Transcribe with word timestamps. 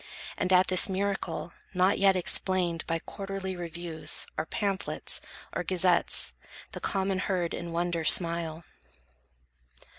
And 0.35 0.51
at 0.51 0.65
this 0.65 0.89
miracle, 0.89 1.53
not 1.75 1.99
yet 1.99 2.15
explained 2.15 2.87
By 2.87 2.97
quarterly 2.97 3.55
reviews, 3.55 4.25
or 4.35 4.47
pamphlets, 4.47 5.21
or 5.53 5.63
Gazettes, 5.63 6.33
the 6.71 6.79
common 6.79 7.19
herd 7.19 7.53
in 7.53 7.71
wonder 7.71 8.03
smile. 8.03 8.63